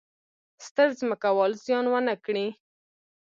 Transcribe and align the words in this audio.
ستر 0.65 0.87
ځمکوال 0.99 1.51
زیان 1.63 1.85
ونه 1.89 2.15
کړي. 2.25 2.47